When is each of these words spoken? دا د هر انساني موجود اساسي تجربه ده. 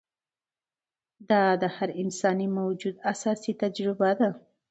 دا 1.29 1.43
د 1.61 1.63
هر 1.75 1.89
انساني 2.01 2.47
موجود 2.59 2.95
اساسي 3.13 3.53
تجربه 3.61 4.09
ده. 4.19 4.29